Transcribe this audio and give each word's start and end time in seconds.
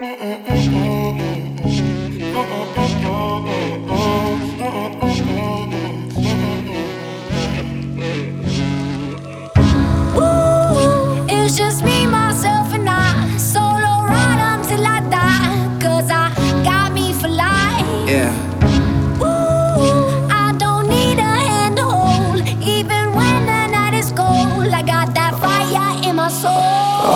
Mm-mm-mm-mm. 0.00 1.09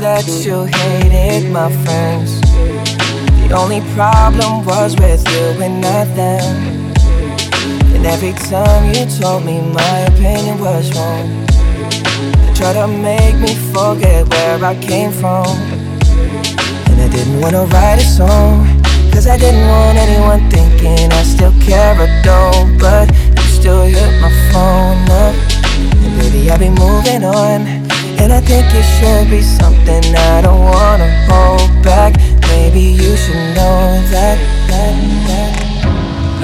that 0.00 0.26
you 0.44 0.64
hated 0.64 1.50
my 1.50 1.70
friends 1.84 2.40
The 3.48 3.54
only 3.56 3.80
problem 3.94 4.64
was 4.64 4.94
with 4.96 5.26
you 5.28 5.62
and 5.62 5.80
not 5.80 6.06
them 6.14 6.56
And 7.94 8.06
every 8.06 8.32
time 8.32 8.94
you 8.94 9.06
told 9.20 9.44
me 9.44 9.60
my 9.60 9.98
opinion 10.10 10.58
was 10.58 10.94
wrong 10.94 11.46
They 12.46 12.54
tried 12.54 12.74
to 12.74 12.86
make 12.86 13.36
me 13.36 13.54
forget 13.72 14.28
where 14.28 14.64
I 14.64 14.74
came 14.74 15.12
from. 15.12 15.46
And 16.90 17.00
I 17.00 17.08
didn't 17.08 17.40
wanna 17.40 17.64
write 17.66 18.00
a 18.00 18.04
song, 18.04 18.66
cause 19.12 19.26
I 19.26 19.36
didn't 19.36 19.66
want 19.68 19.98
anyone 19.98 20.50
thinking 20.50 21.12
I 21.12 21.22
still 21.22 21.52
care 21.62 21.94
or 21.94 22.10
don't. 22.22 22.78
But 22.78 23.14
you 23.36 23.42
still 23.42 23.82
hit 23.84 24.20
my 24.20 24.32
phone 24.50 25.06
up. 25.24 25.34
And 26.02 26.18
baby, 26.18 26.50
I'll 26.50 26.58
be 26.58 26.70
moving 26.70 27.22
on. 27.24 27.77
And 28.28 28.36
I 28.36 28.40
think 28.42 28.66
it 28.74 28.84
should 28.84 29.30
be 29.30 29.40
something 29.40 30.04
I 30.14 30.42
don't 30.42 30.60
wanna 30.60 31.08
hold 31.30 31.82
back. 31.82 32.12
Maybe 32.50 32.80
you 32.80 33.16
should 33.16 33.56
know 33.56 34.02
that. 34.12 34.36
that, 34.68 34.94
that. 35.28 35.52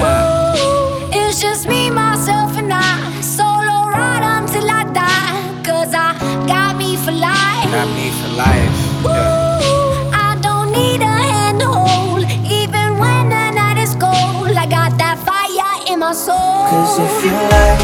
Ooh, 0.01 1.09
it's 1.13 1.39
just 1.39 1.67
me, 1.67 1.91
myself, 1.91 2.57
and 2.57 2.73
I. 2.73 3.21
Solo 3.21 3.85
ride 3.93 4.25
until 4.25 4.67
I 4.67 4.81
die. 4.97 5.61
Cause 5.61 5.93
I 5.93 6.17
got 6.47 6.75
me 6.75 6.97
for 6.97 7.11
life. 7.11 7.69
Got 7.69 7.89
me 7.93 8.09
for 8.19 8.29
life. 8.33 8.73
Yeah. 9.05 9.61
Ooh, 9.61 10.09
I 10.11 10.39
don't 10.41 10.71
need 10.71 11.01
a 11.01 11.15
hand 11.29 11.59
to 11.59 11.67
hold. 11.67 12.23
Even 12.49 12.97
when 12.97 13.29
the 13.29 13.51
night 13.61 13.77
is 13.77 13.93
cold, 13.93 14.57
I 14.57 14.65
got 14.65 14.97
that 14.97 15.19
fire 15.21 15.93
in 15.93 15.99
my 15.99 16.13
soul. 16.13 16.65
Cause 16.65 16.97
if 16.97 17.25
you 17.25 17.37
like 17.53 17.77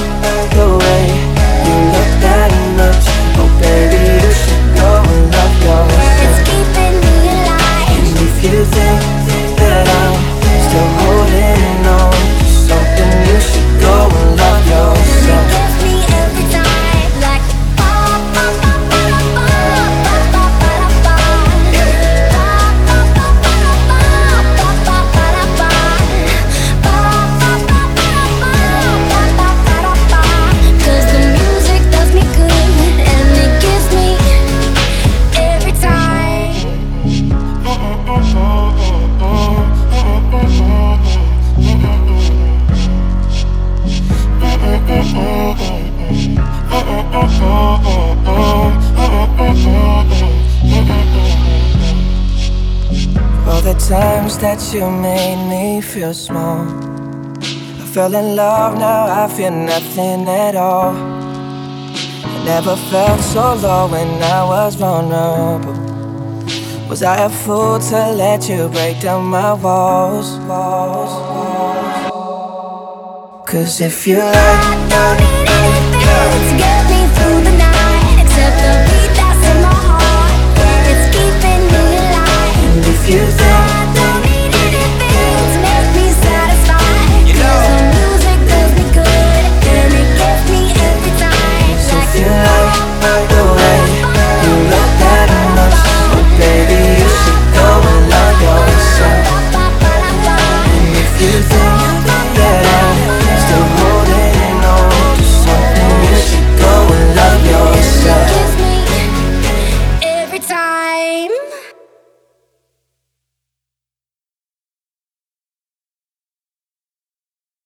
the 0.57 0.67
way 0.81 1.03
you 1.69 1.75
look 1.93 2.20
times 54.31 54.71
that 54.71 54.73
you 54.73 54.89
made 54.89 55.49
me 55.49 55.81
feel 55.81 56.13
small. 56.13 56.65
I 57.81 57.85
fell 57.93 58.15
in 58.15 58.35
love, 58.35 58.77
now 58.77 59.23
I 59.23 59.27
feel 59.27 59.51
nothing 59.51 60.27
at 60.27 60.55
all. 60.55 60.95
I 60.95 62.43
never 62.45 62.75
felt 62.75 63.21
so 63.21 63.55
low 63.55 63.87
when 63.87 64.21
I 64.23 64.43
was 64.43 64.75
vulnerable. 64.75 65.73
Was 66.89 67.03
I 67.03 67.25
a 67.25 67.29
fool 67.29 67.79
to 67.79 68.11
let 68.11 68.49
you 68.49 68.69
break 68.69 69.01
down 69.01 69.25
my 69.25 69.53
walls? 69.53 70.37
walls, 70.47 71.13
walls? 71.29 72.11
Cause 73.47 73.81
if 73.81 74.07
you 74.07 74.17
like, 74.17 74.35
I 74.93 75.17
don't 76.05 76.57
need 76.57 76.80